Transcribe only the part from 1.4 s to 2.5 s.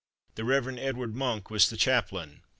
was the chaplain.